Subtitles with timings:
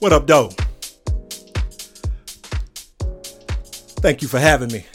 [0.00, 0.48] What up, though?
[4.00, 4.86] Thank you for having me,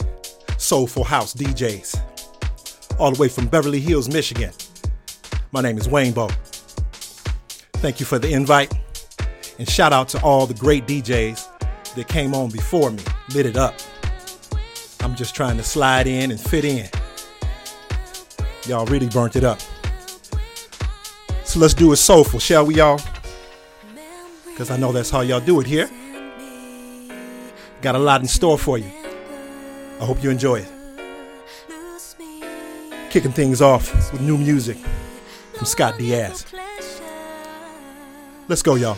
[0.58, 4.50] Soulful House DJs, all the way from Beverly Hills, Michigan.
[5.52, 6.28] My name is Waynebo.
[7.74, 8.74] Thank you for the invite,
[9.60, 13.56] and shout out to all the great DJs that came on before me, lit it
[13.56, 13.76] up.
[15.02, 16.88] I'm just trying to slide in and fit in.
[18.66, 19.60] Y'all really burnt it up.
[21.44, 23.00] So let's do it soulful, shall we, y'all?
[24.56, 25.86] Because I know that's how y'all do it here.
[27.82, 28.90] Got a lot in store for you.
[30.00, 30.72] I hope you enjoy it.
[33.10, 34.78] Kicking things off with new music
[35.52, 36.46] from Scott Diaz.
[38.48, 38.96] Let's go, y'all.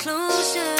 [0.00, 0.79] closure.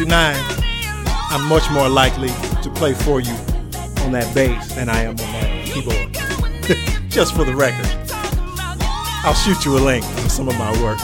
[0.00, 0.34] 69,
[1.28, 2.30] I'm much more likely
[2.62, 3.34] to play for you
[4.00, 6.14] on that bass than I am on that keyboard.
[7.10, 7.86] Just for the record.
[9.26, 10.98] I'll shoot you a link of some of my work.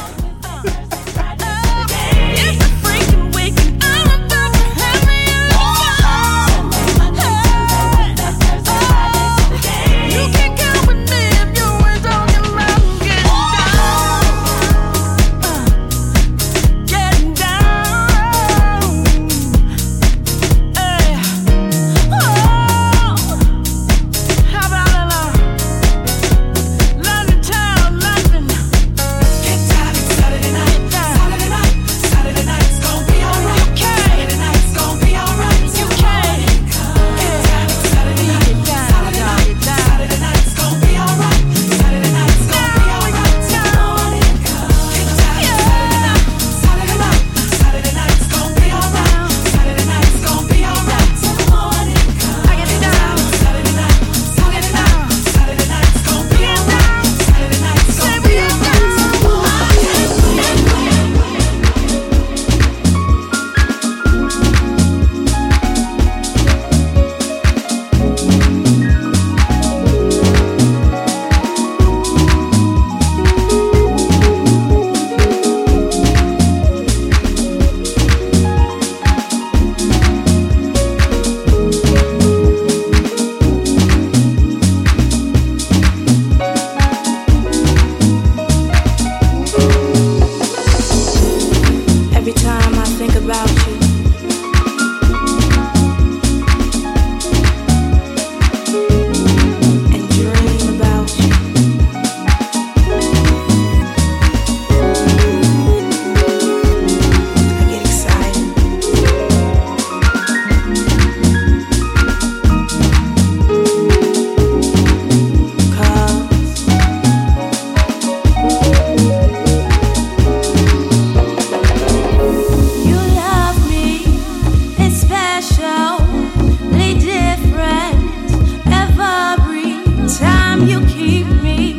[130.56, 131.74] time you keep me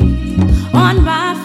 [0.74, 1.37] on my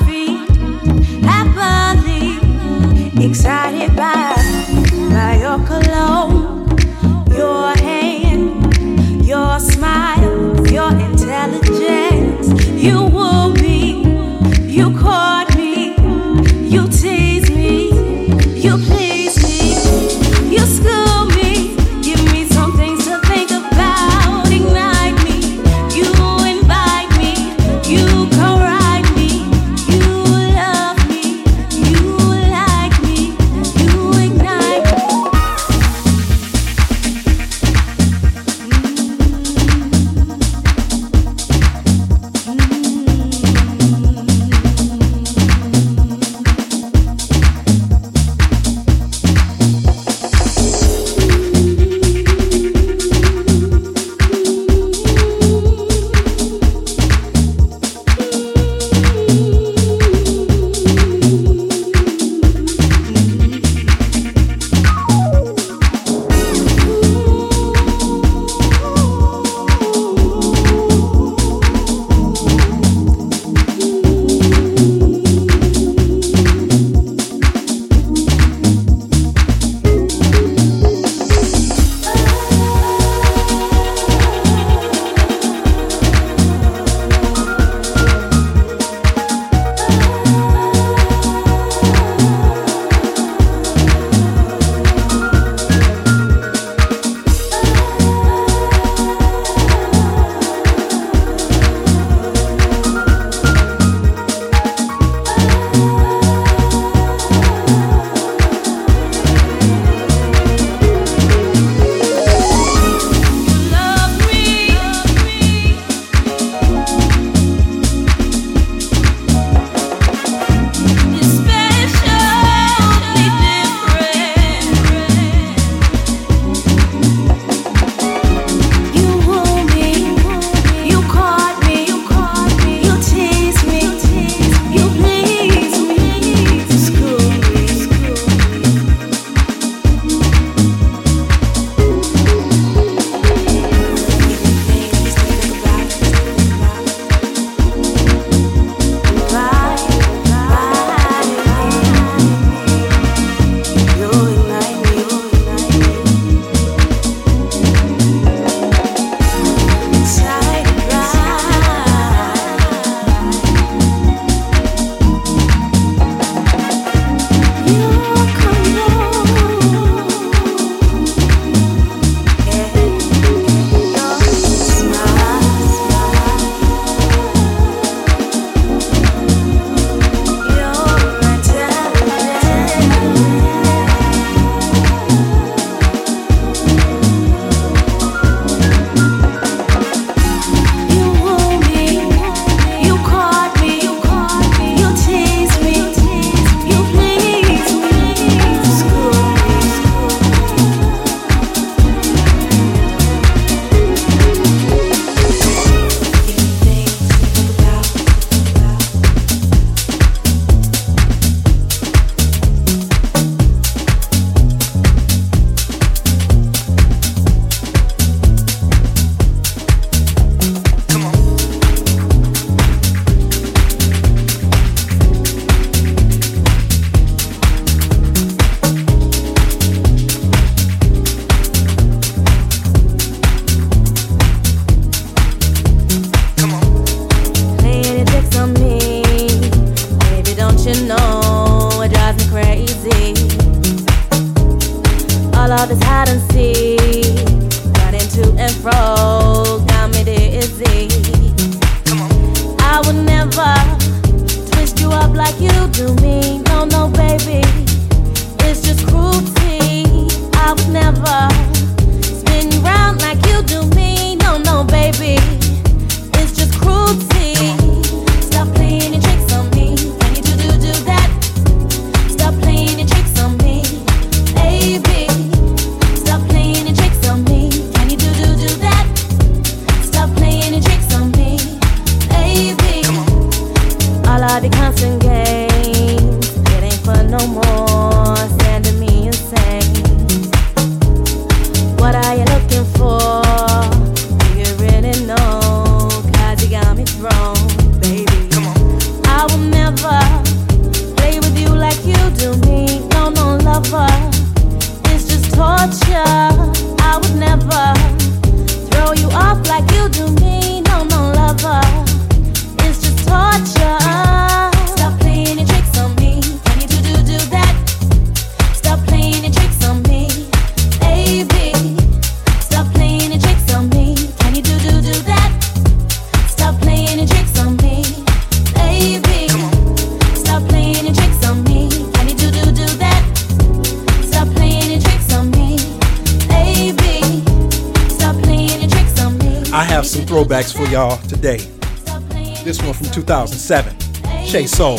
[344.63, 344.79] Soul.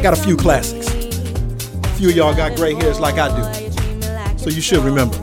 [0.00, 0.86] Got a few classics.
[0.86, 5.18] A few of y'all got gray hairs like I do, so you should remember.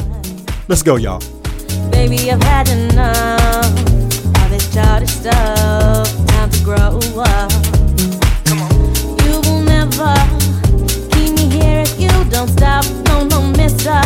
[0.68, 1.22] Let's go, y'all.
[1.92, 3.72] Baby, I've had enough
[4.44, 6.28] of this childish stuff.
[6.28, 7.52] Time to grow up.
[9.24, 10.14] You will never
[11.14, 12.84] keep me here if you don't stop.
[13.06, 14.02] No, no, mister.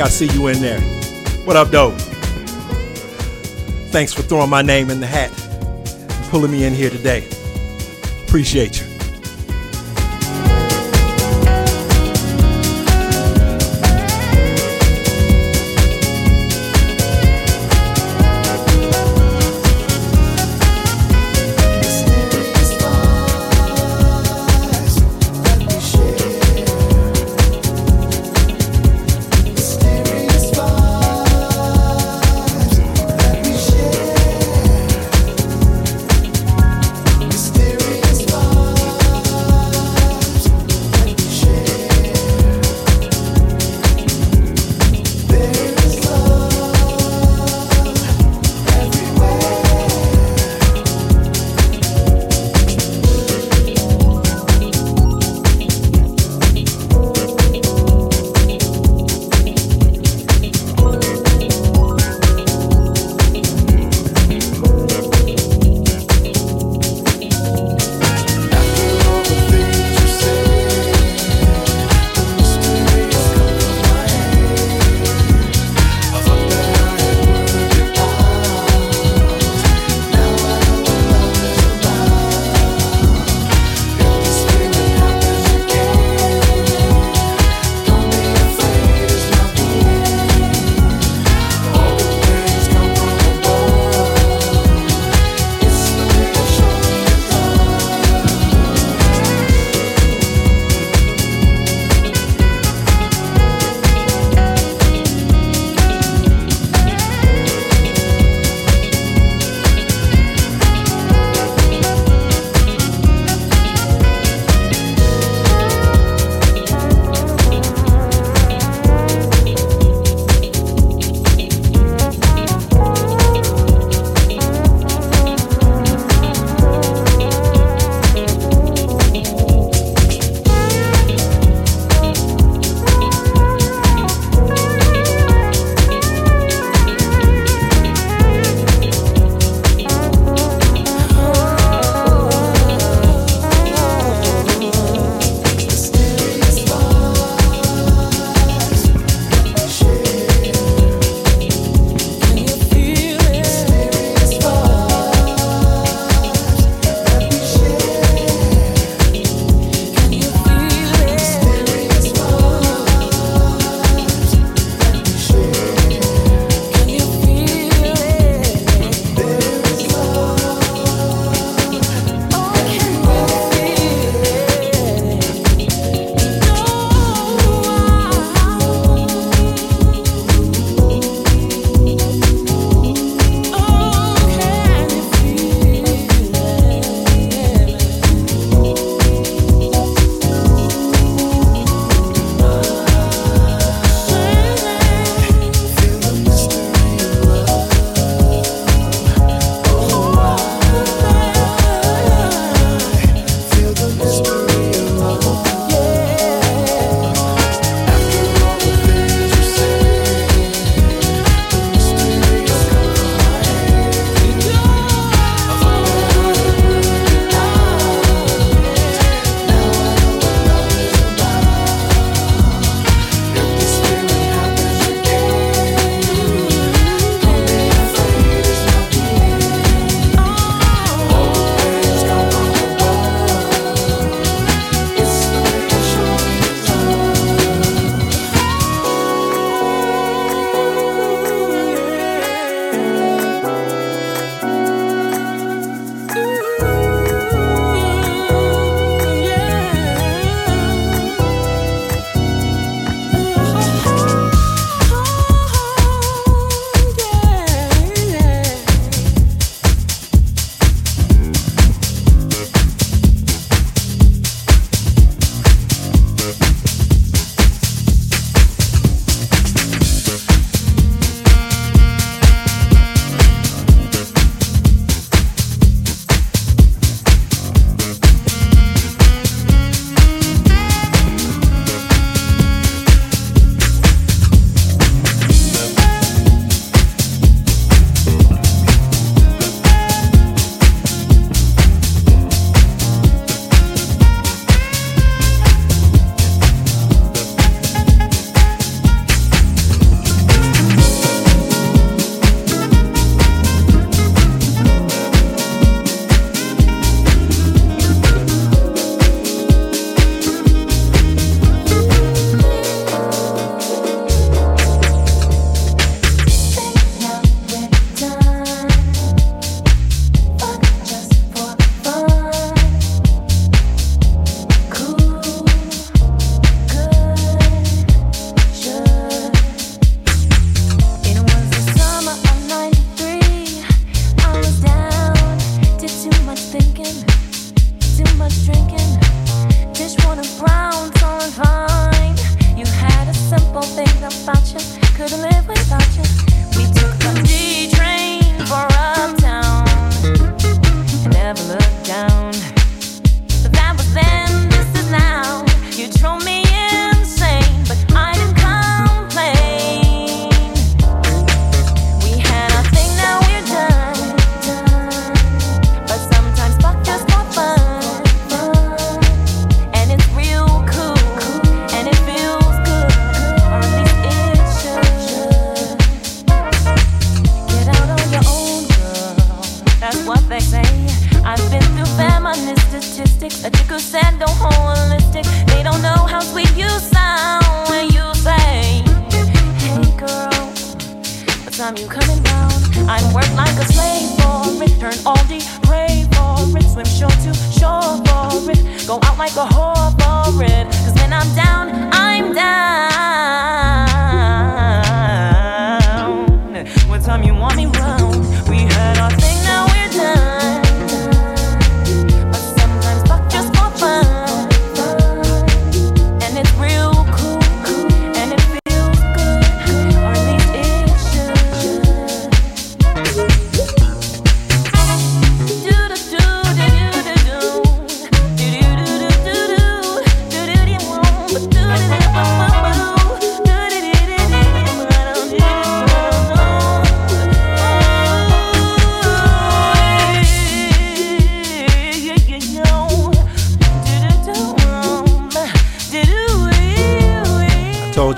[0.00, 0.80] I see you in there.
[1.44, 1.92] What up, though?
[3.90, 7.26] Thanks for throwing my name in the hat and pulling me in here today.
[8.26, 8.93] Appreciate you.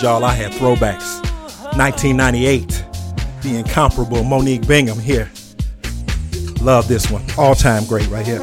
[0.03, 1.23] Y'all I had throwbacks.
[1.77, 2.85] 1998,
[3.43, 5.31] the incomparable Monique Bingham here.
[6.61, 7.25] Love this one.
[7.39, 8.41] All time great right here.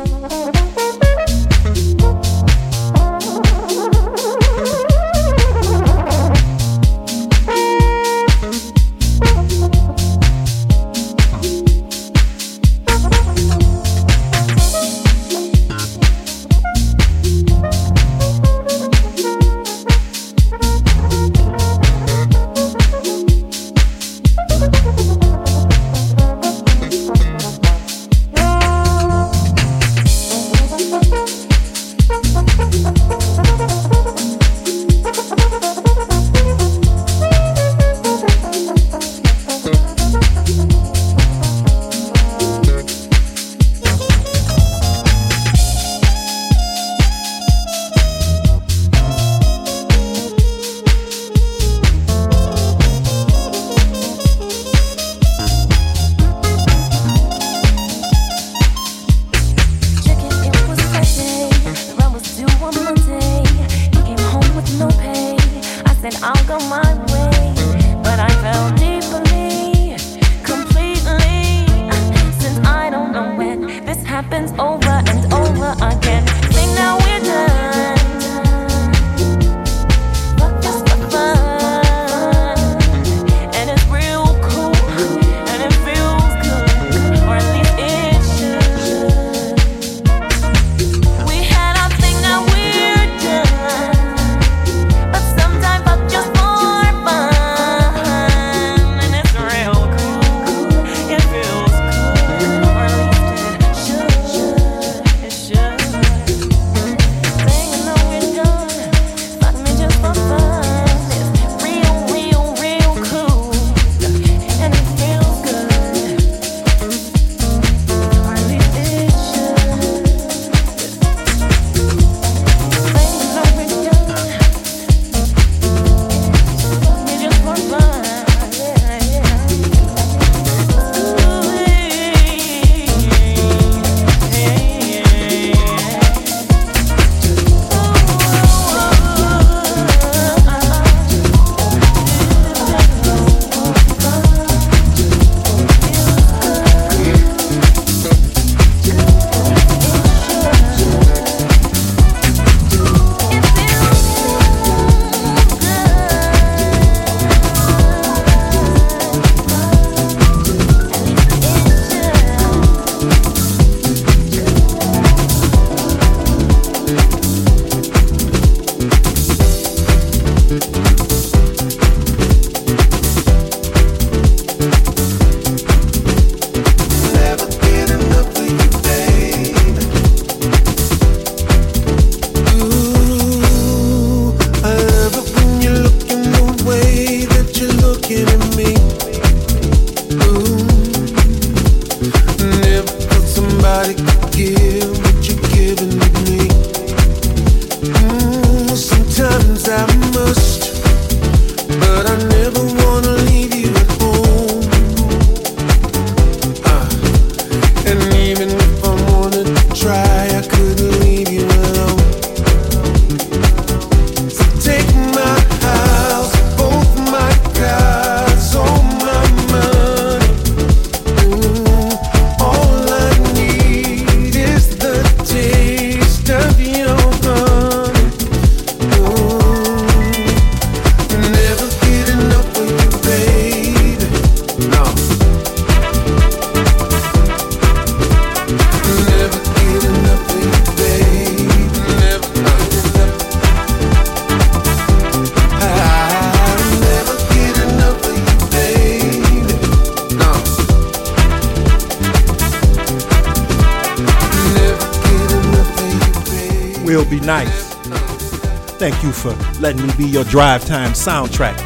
[259.63, 261.57] letting me be your drive time soundtrack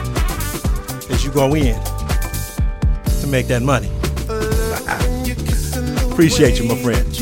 [1.09, 1.73] as you go in
[3.21, 3.89] to make that money.
[4.29, 6.11] Uh-uh.
[6.11, 7.16] Appreciate you, my friend.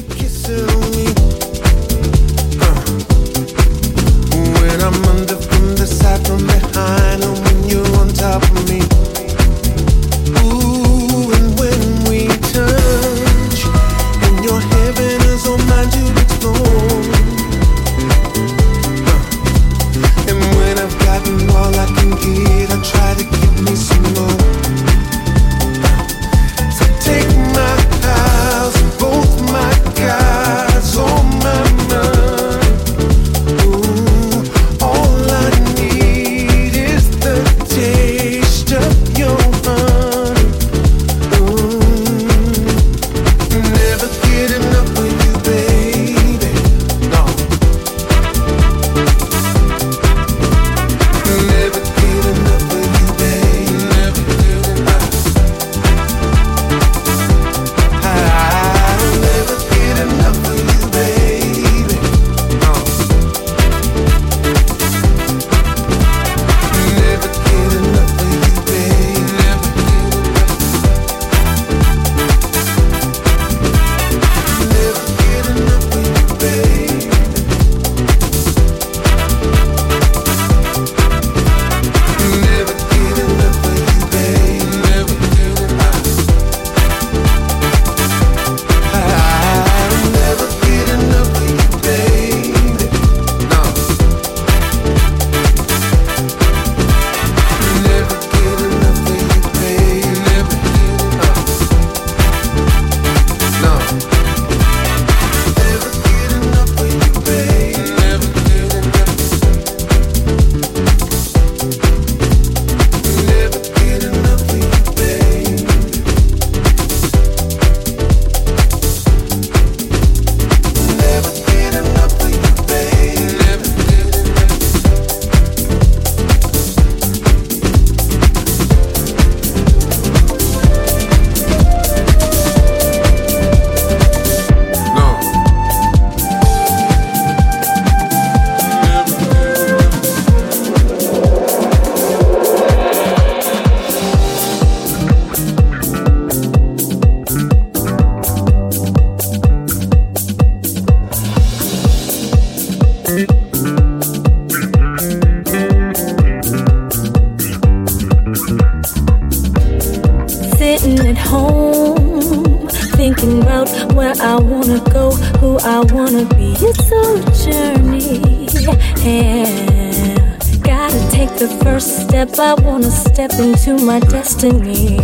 [171.38, 172.40] the first step.
[172.40, 174.98] I wanna step into my destiny.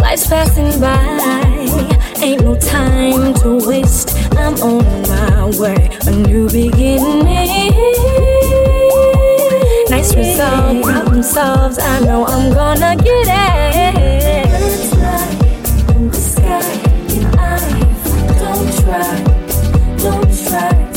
[0.00, 0.98] Life's passing by,
[2.20, 4.16] ain't no time to waste.
[4.32, 7.24] I'm on my way, a new beginning.
[9.90, 11.78] Nice resolve, problem solves.
[11.78, 14.48] I know I'm gonna get it.
[14.98, 16.60] Light in the sky,
[17.38, 17.58] I
[18.40, 19.22] don't try,
[19.98, 20.87] don't try.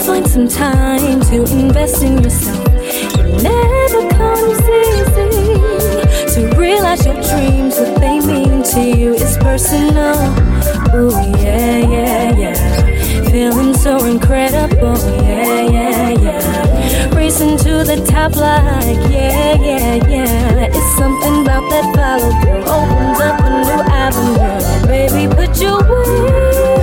[0.00, 2.64] find some time to invest in yourself.
[2.68, 5.30] It never comes easy
[6.34, 10.16] to realize your dreams, what they mean to you is personal.
[10.94, 13.30] Ooh, yeah, yeah, yeah.
[13.30, 17.14] Feeling so incredible, yeah, yeah, yeah.
[17.14, 20.66] Racing to the top, like, yeah, yeah, yeah.
[20.66, 22.64] It's something about that follow through.
[22.64, 24.86] Opens up a new avenue.
[24.86, 26.79] Baby, put your way.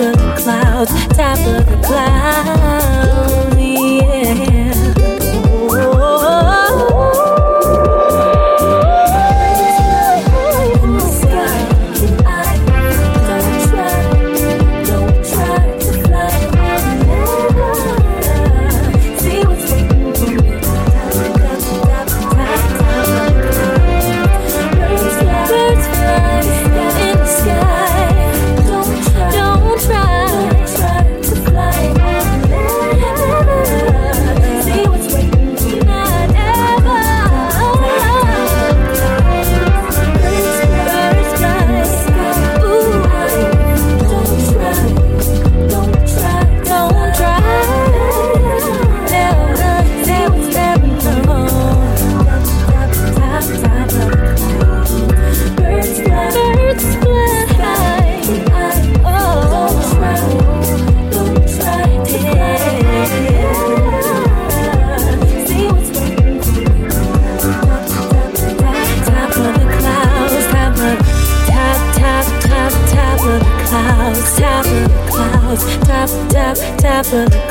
[0.00, 3.45] of the clouds, top of the clouds.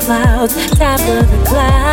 [0.06, 1.85] Clouds, top of the clouds,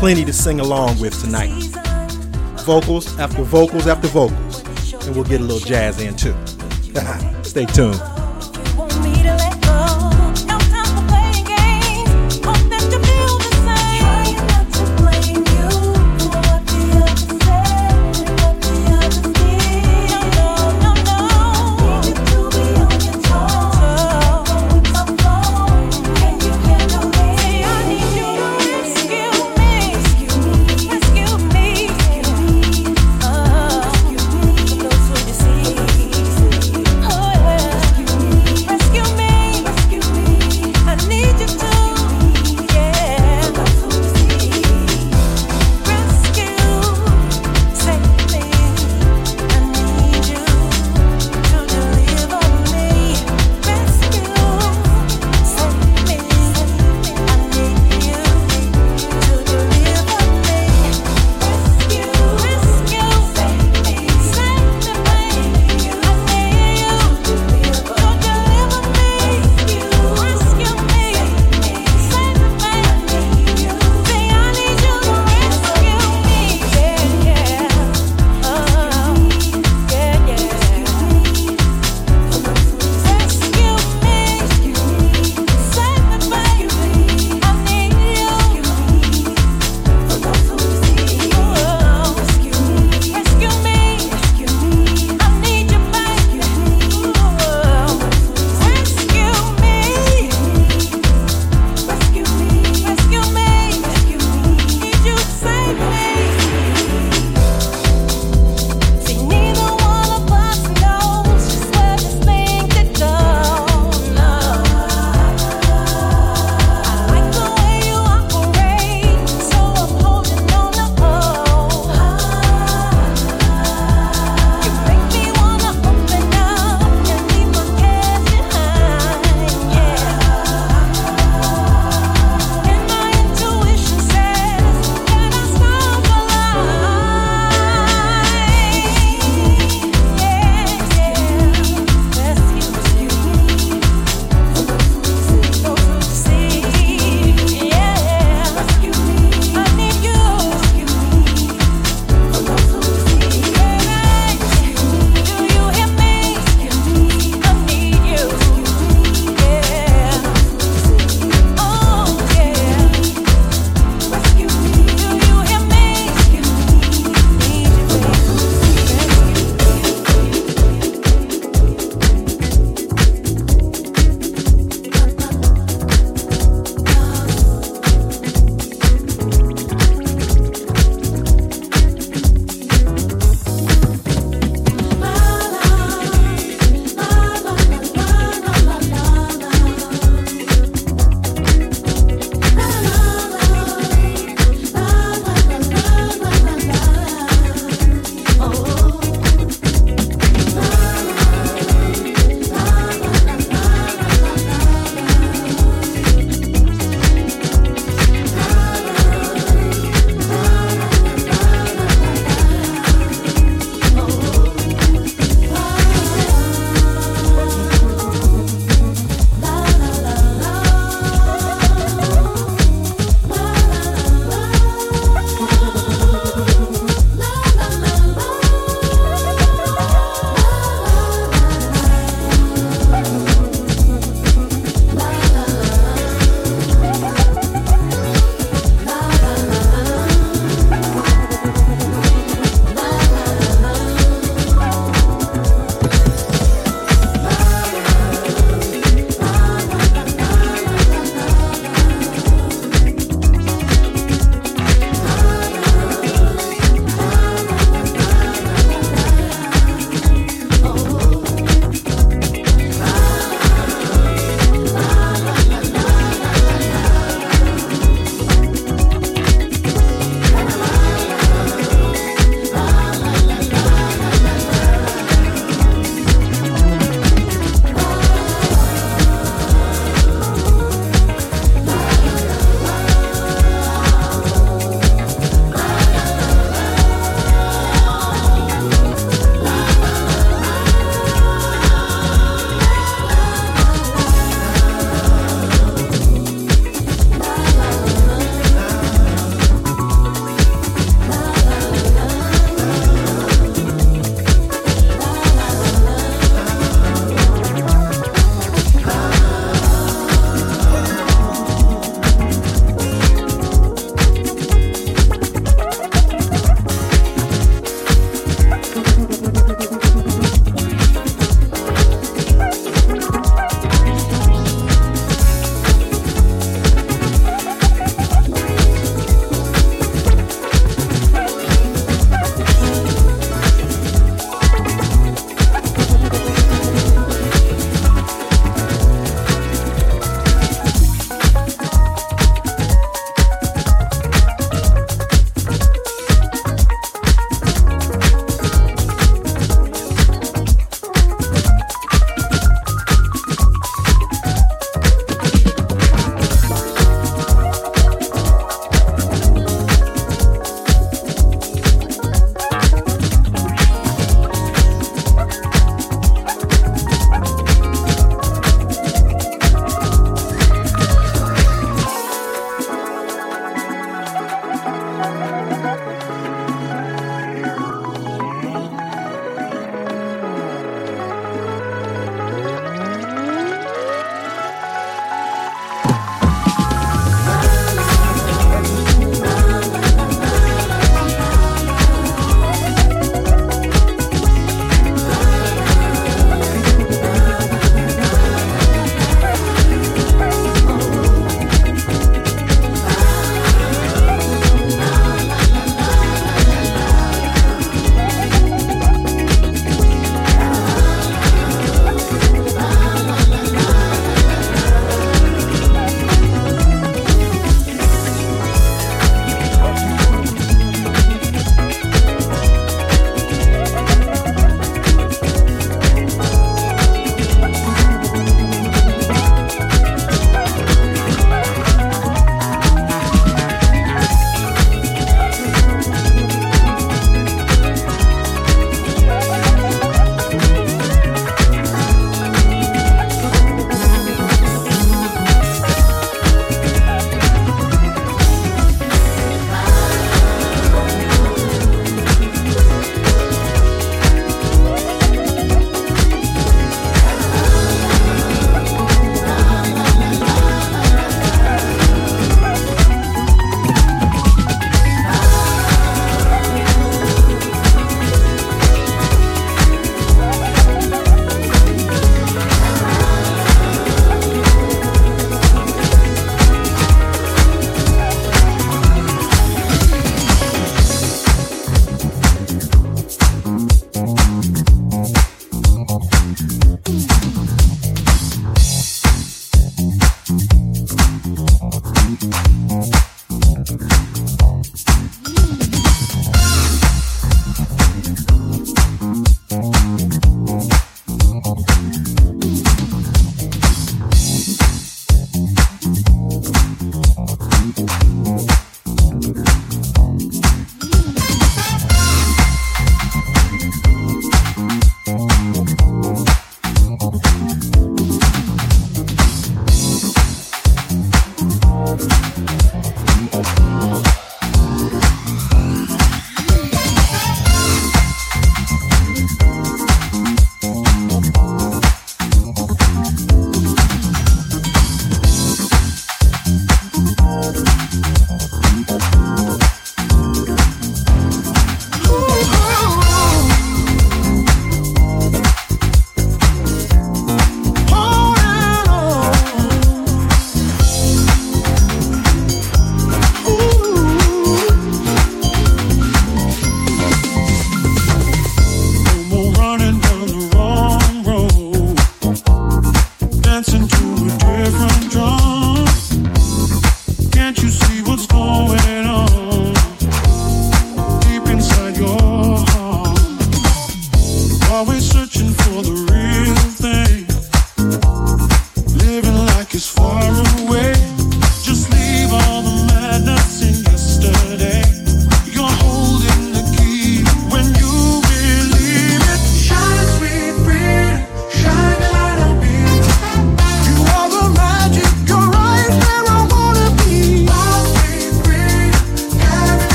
[0.00, 1.50] plenty to sing along with tonight.
[2.64, 4.64] Vocals after vocals after vocals,
[5.06, 6.34] and we'll get a little jazz in too.
[7.42, 8.19] Stay tuned.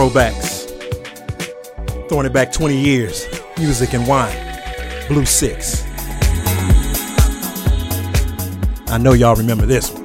[0.00, 0.66] Throwbacks.
[2.08, 3.26] Throwing it back 20 years.
[3.58, 4.34] Music and wine.
[5.08, 5.84] Blue Six.
[8.88, 9.99] I know y'all remember this one.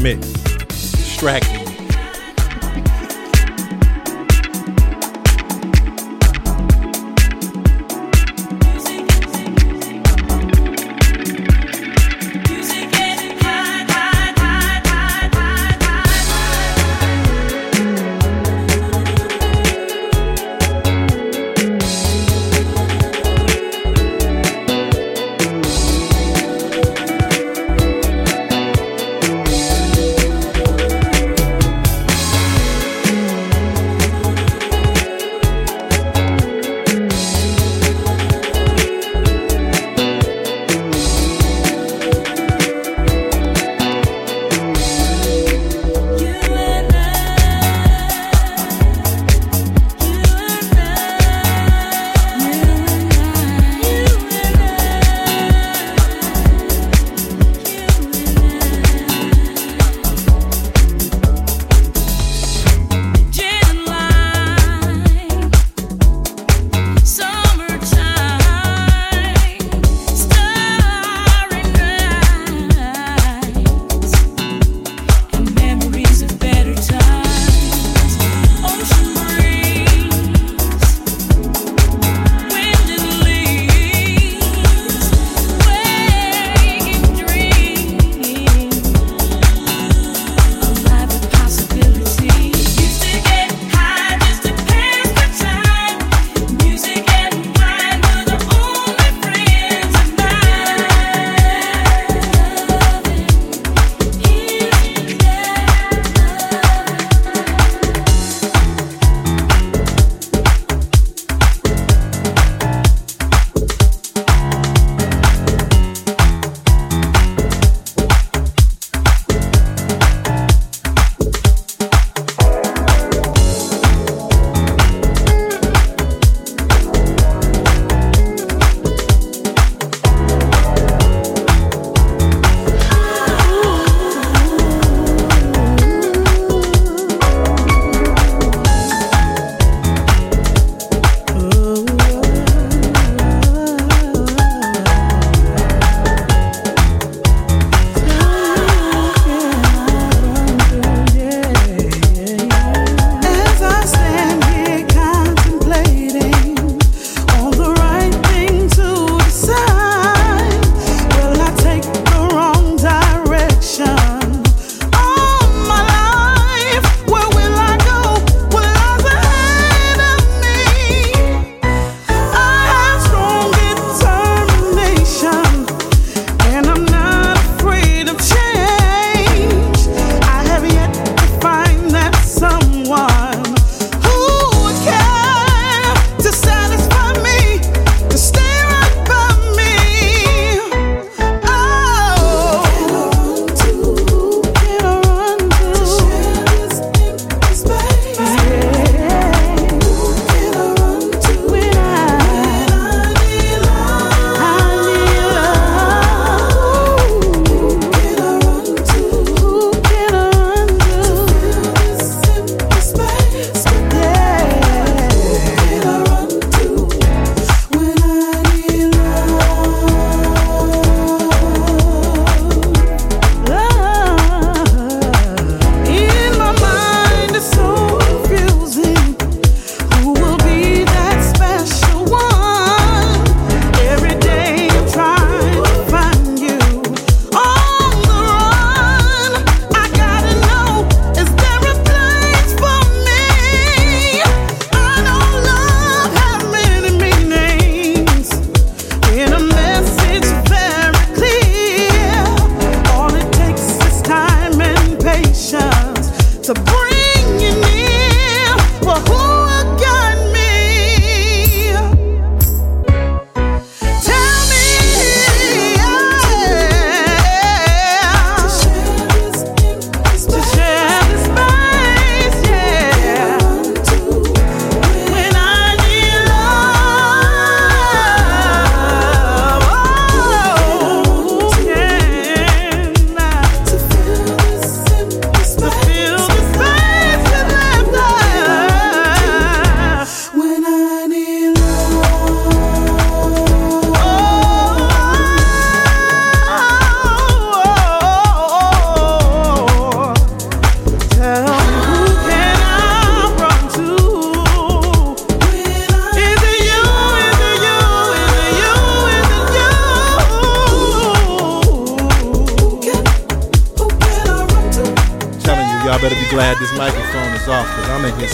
[0.00, 0.37] Mix.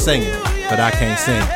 [0.05, 0.35] Singing,
[0.69, 1.54] but I can't sing.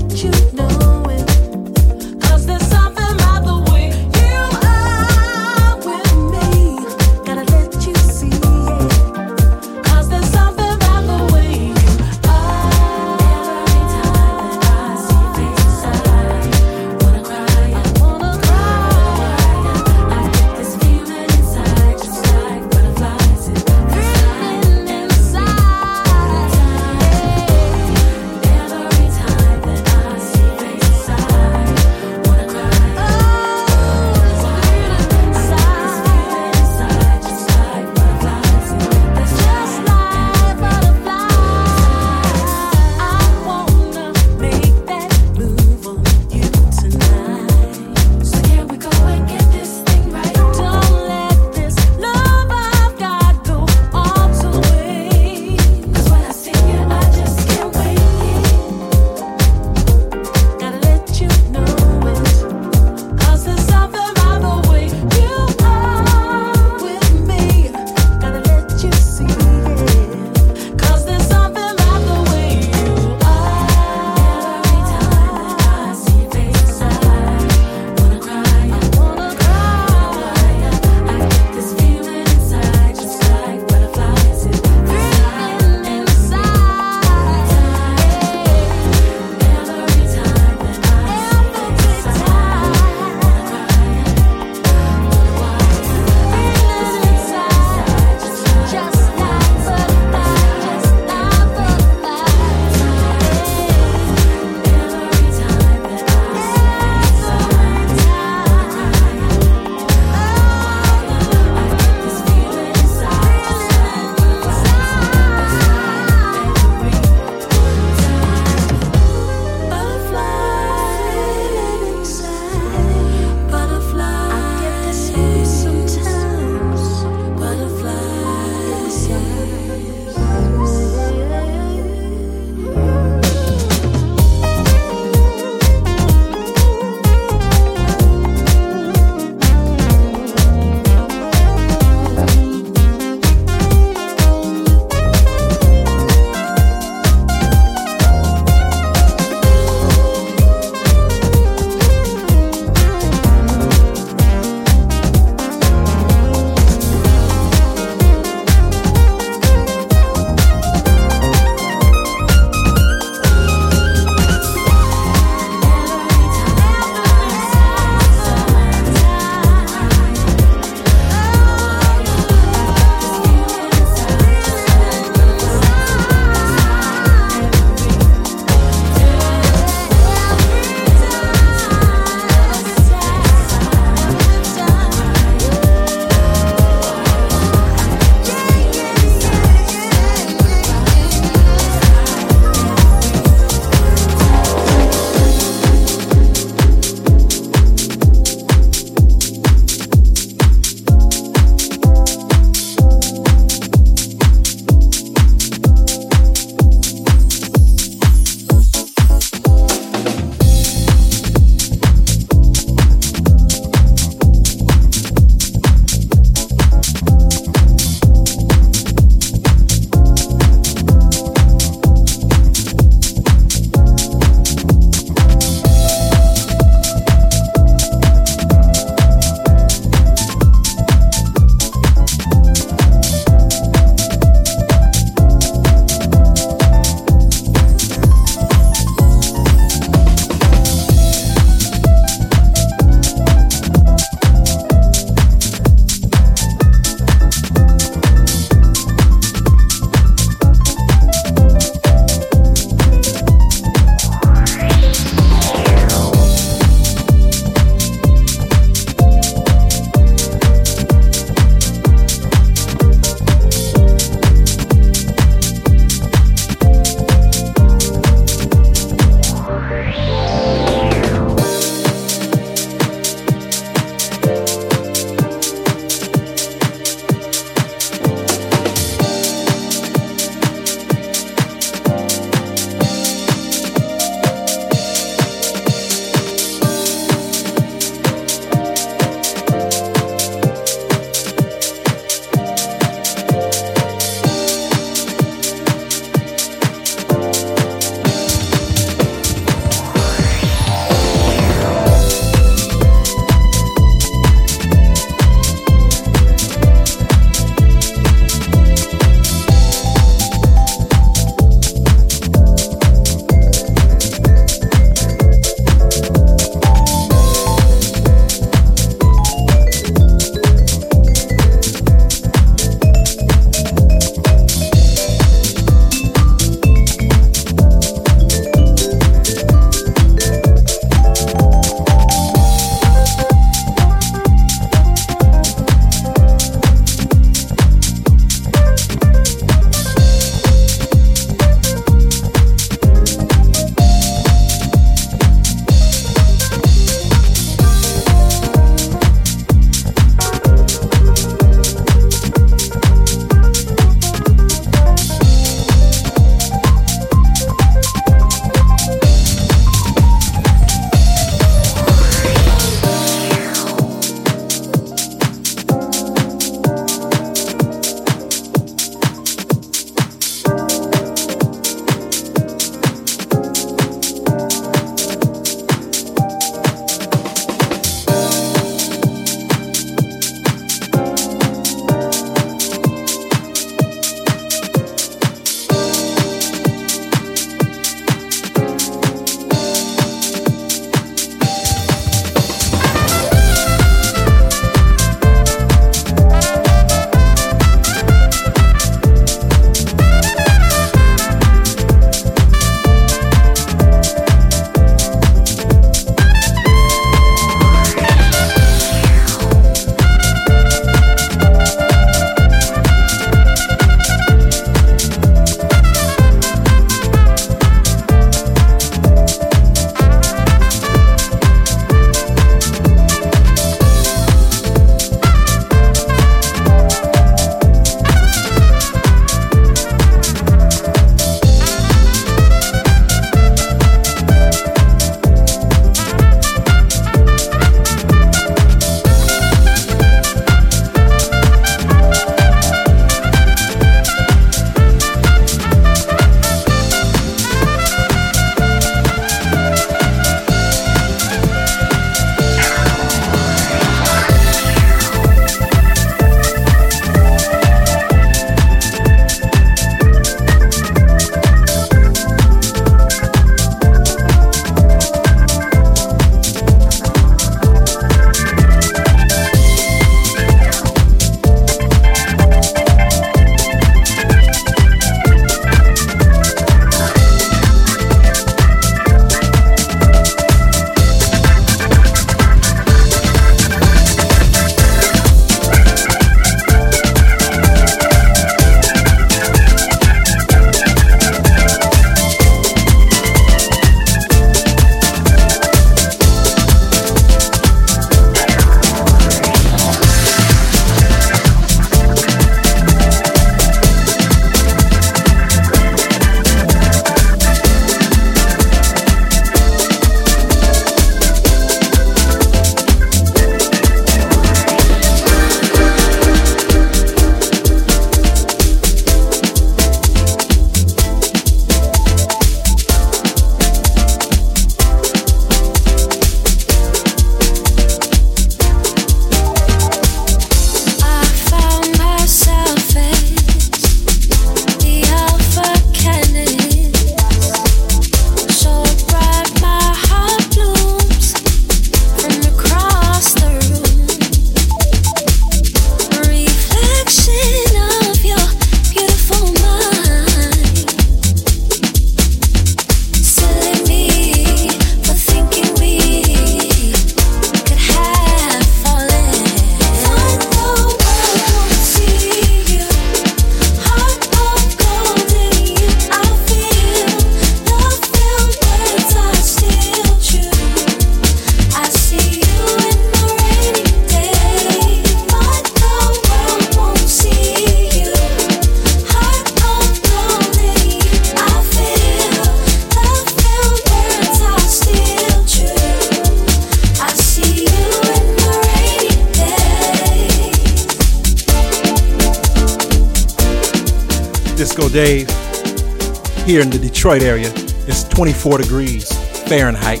[597.04, 597.52] Detroit area,
[597.86, 599.12] it's 24 degrees
[599.46, 600.00] Fahrenheit.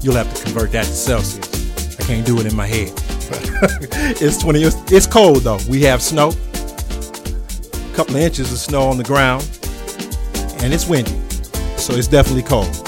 [0.00, 1.98] You'll have to convert that to Celsius.
[1.98, 2.92] I can't do it in my head.
[4.22, 4.62] it's 20.
[4.62, 5.58] It's, it's cold though.
[5.68, 9.42] We have snow, a couple of inches of snow on the ground,
[10.62, 11.20] and it's windy,
[11.76, 12.83] so it's definitely cold.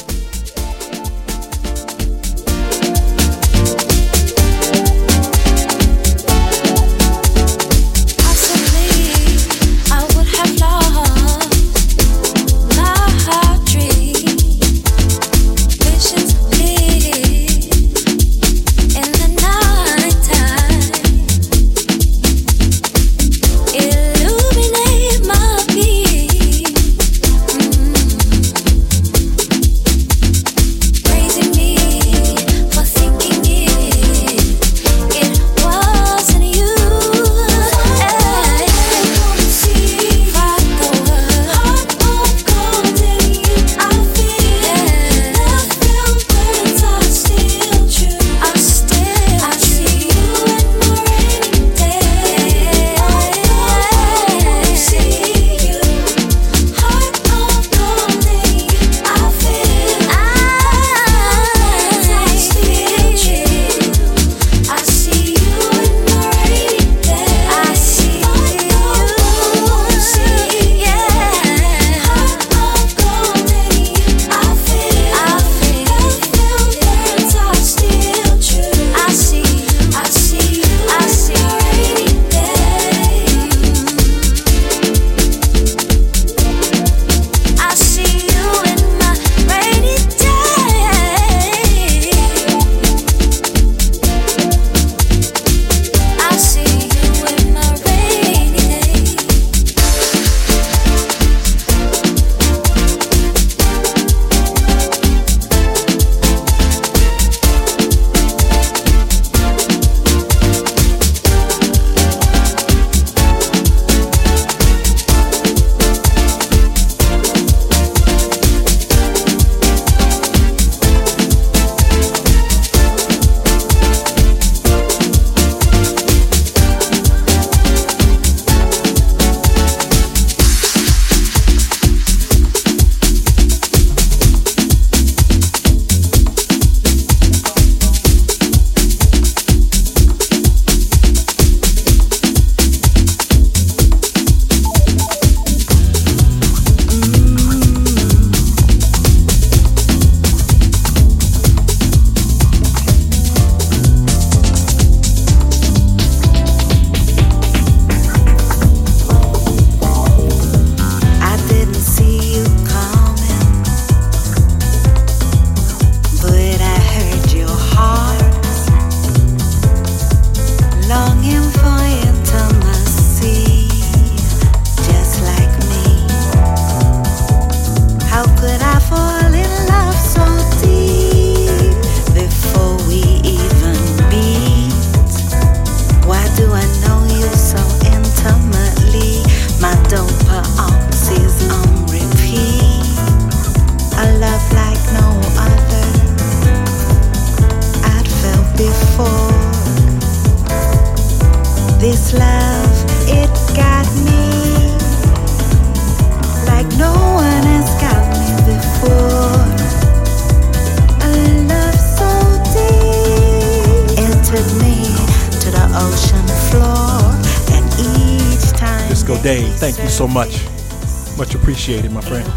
[221.67, 222.36] Much it, my friend.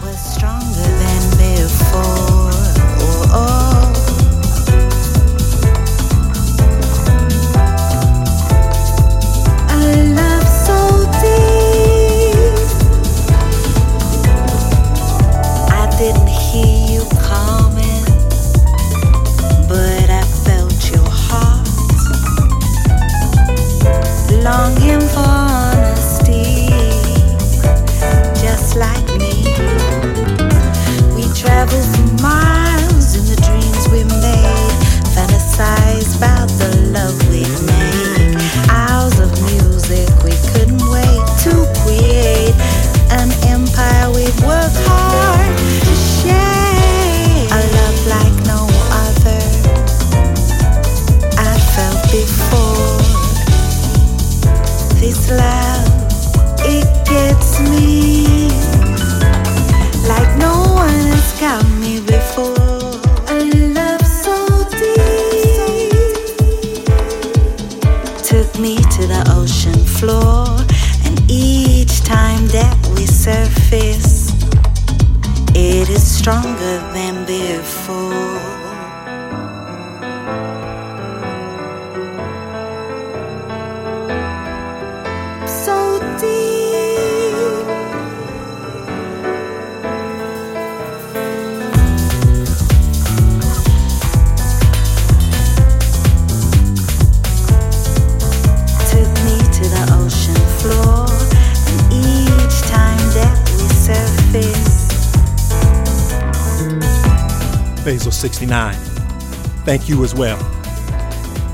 [109.89, 110.37] You as well.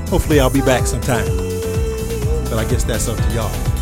[0.08, 1.26] Hopefully, I'll be back sometime.
[2.44, 3.75] But I guess that's up to y'all.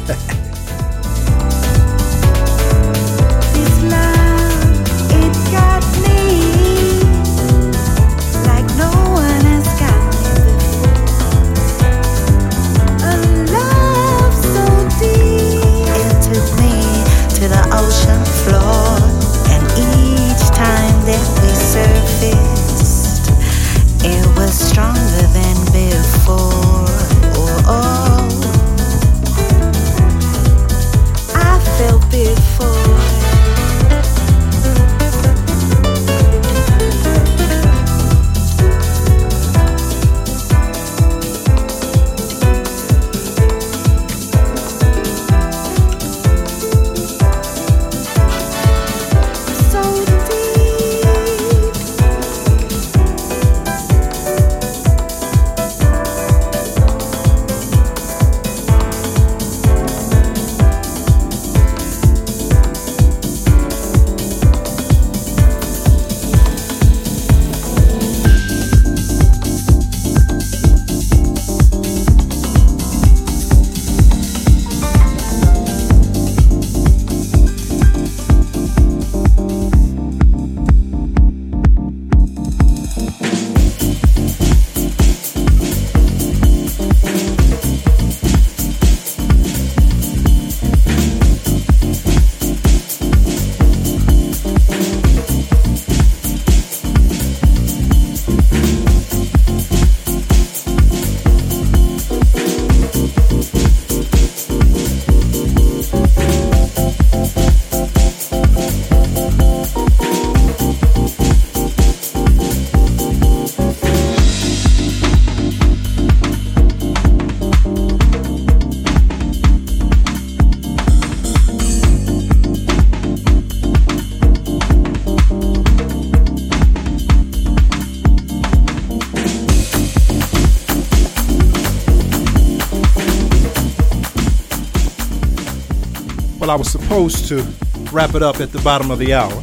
[136.55, 137.45] I was supposed to
[137.91, 139.43] wrap it up at the bottom of the hour,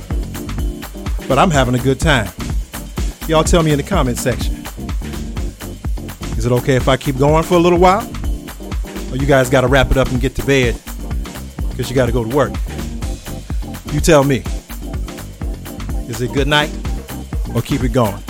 [1.27, 2.31] but I'm having a good time.
[3.27, 4.55] Y'all tell me in the comment section.
[6.37, 8.09] Is it okay if I keep going for a little while?
[9.11, 10.79] Or you guys got to wrap it up and get to bed
[11.69, 12.53] because you got to go to work?
[13.91, 14.41] You tell me.
[16.07, 16.71] Is it good night
[17.53, 18.23] or keep it going?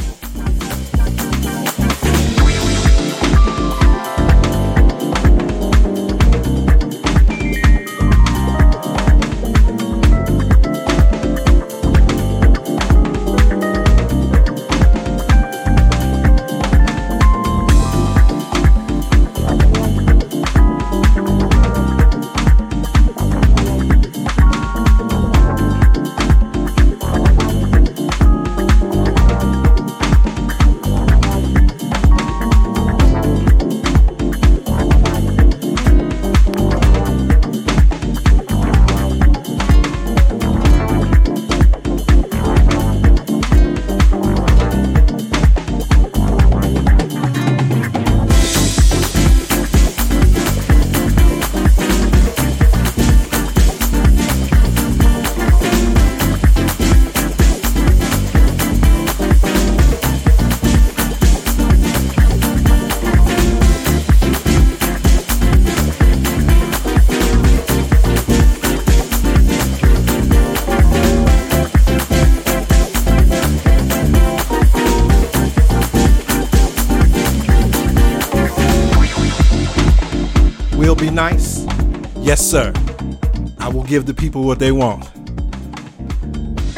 [83.92, 85.04] Give the people what they want.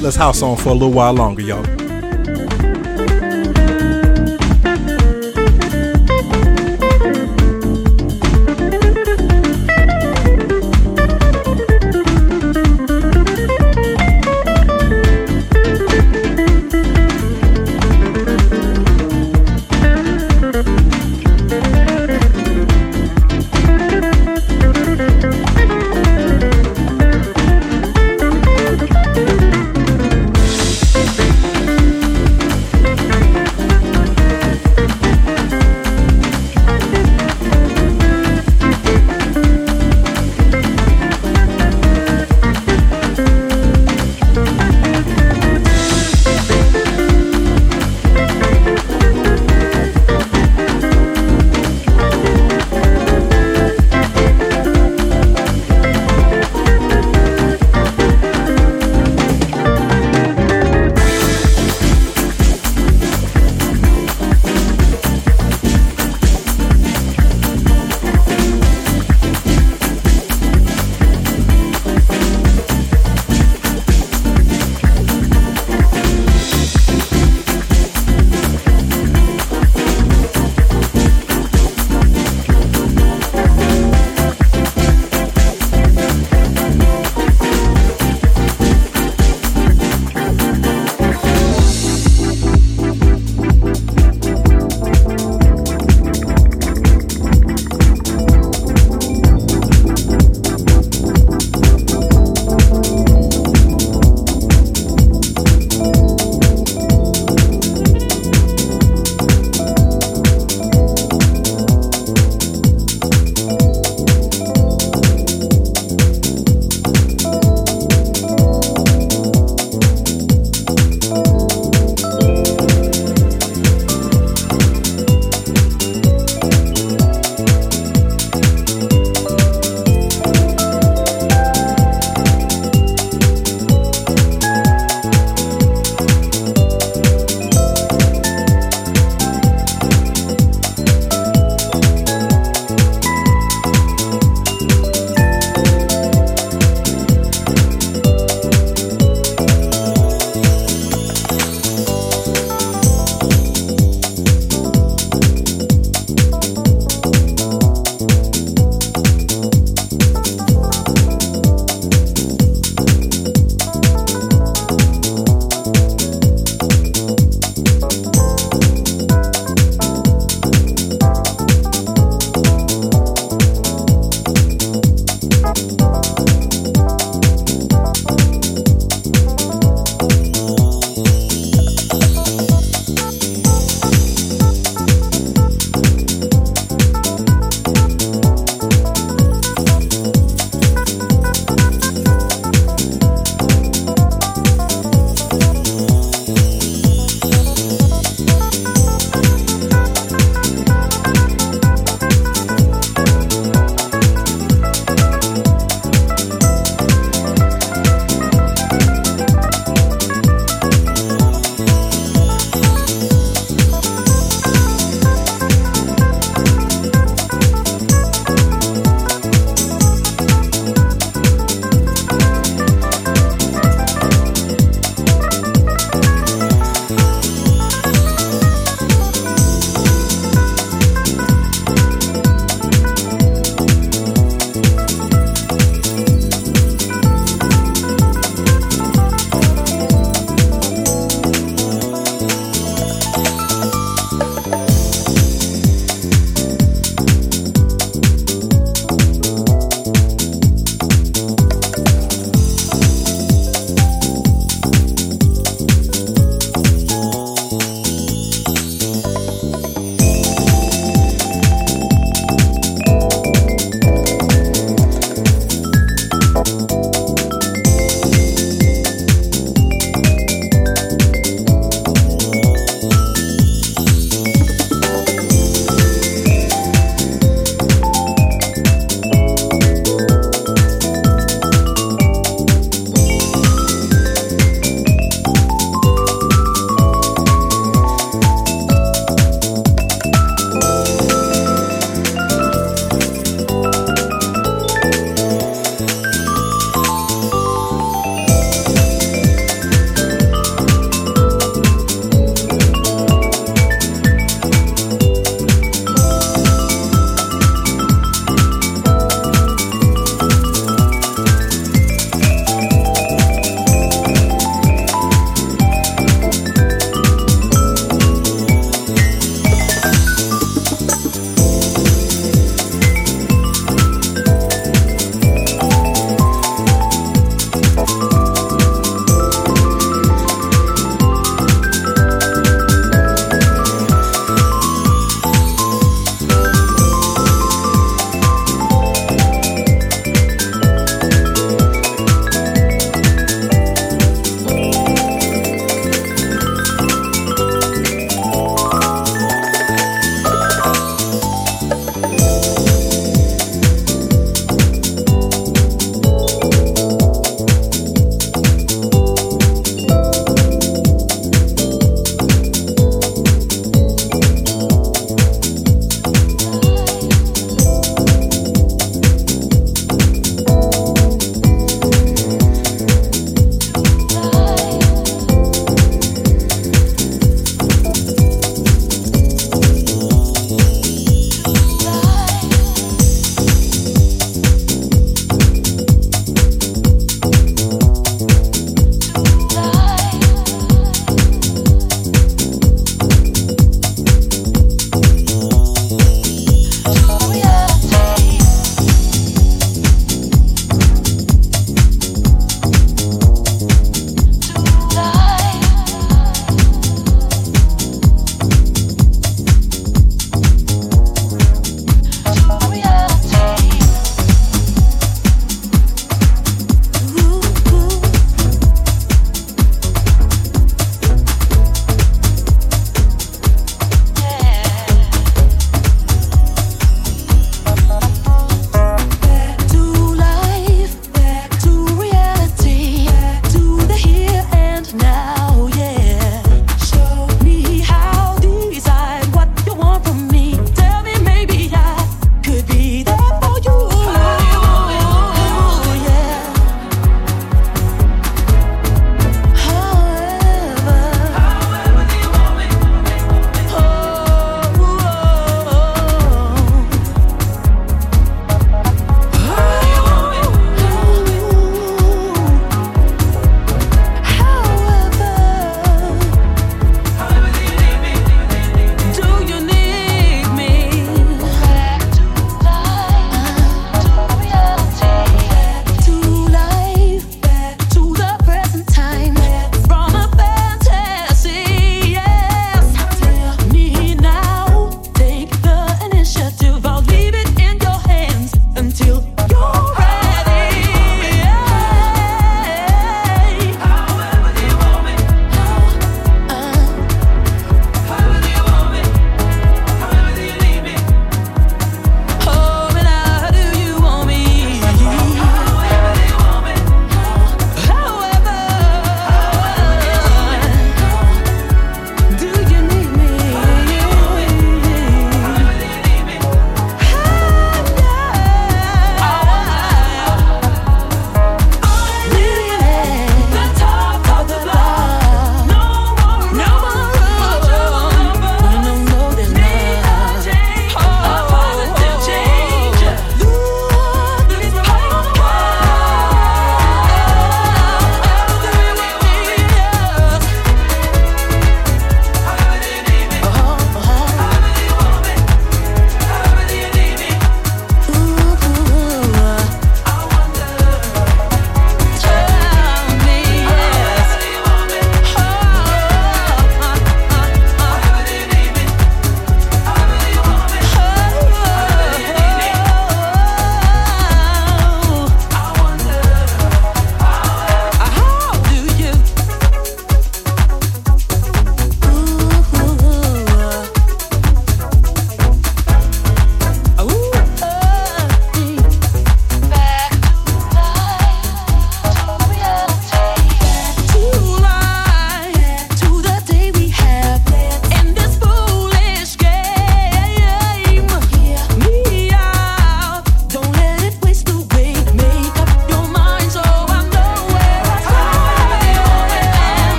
[0.00, 1.85] Let's house on for a little while longer, y'all.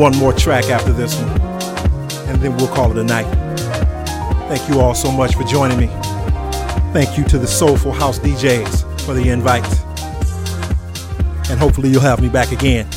[0.00, 1.40] One more track after this one,
[2.26, 3.26] and then we'll call it a night.
[4.48, 5.88] Thank you all so much for joining me.
[6.94, 9.62] Thank you to the Soulful House DJs for the invite.
[11.50, 12.88] And hopefully you'll have me back again.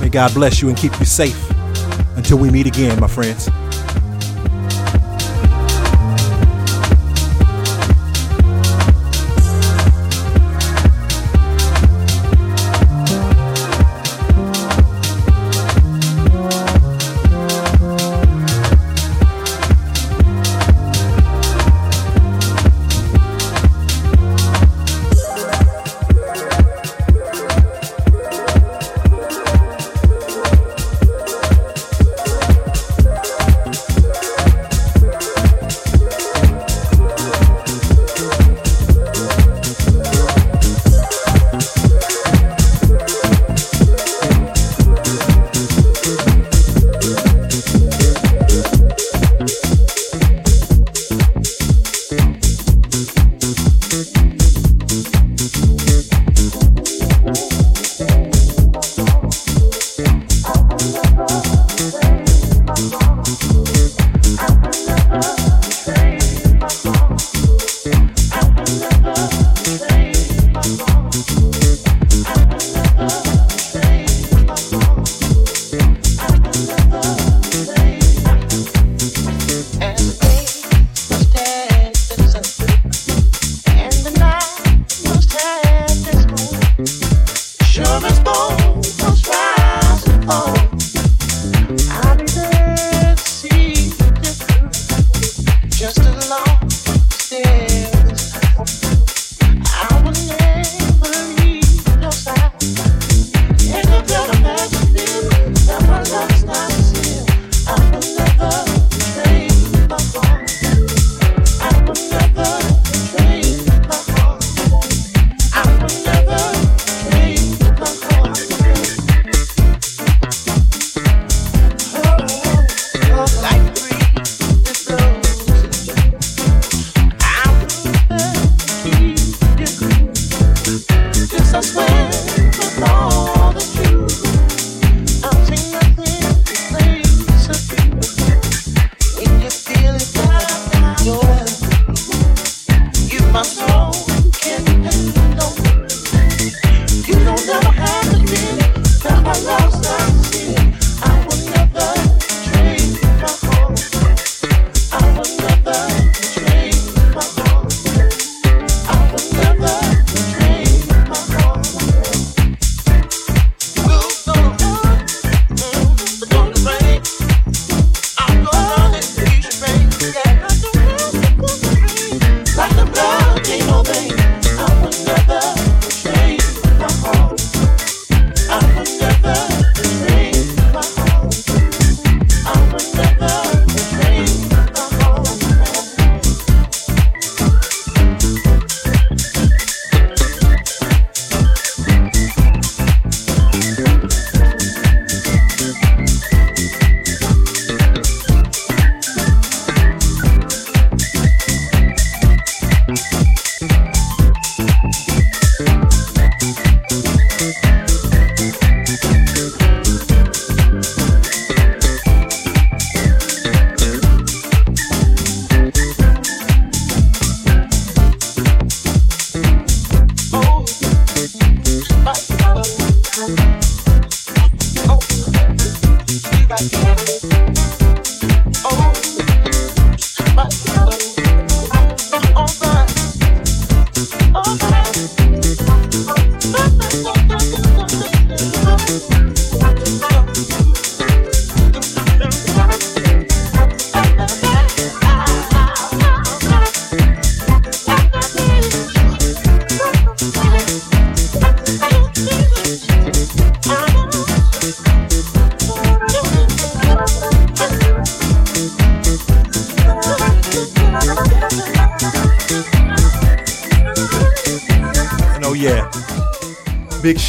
[0.00, 1.50] May God bless you and keep you safe
[2.16, 3.48] until we meet again, my friends.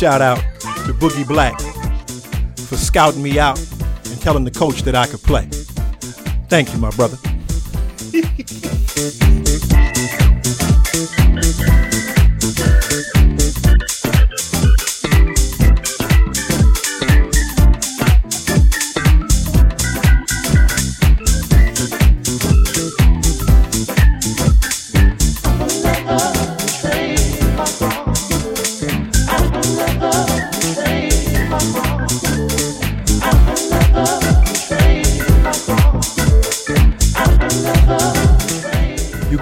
[0.03, 0.39] Shout out
[0.85, 1.57] to Boogie Black
[2.67, 5.45] for scouting me out and telling the coach that I could play.
[6.49, 7.32] Thank you, my brother.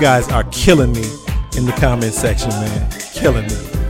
[0.02, 1.04] Guys are killing me
[1.56, 2.92] in the comment section, man.
[3.14, 3.81] Killing me.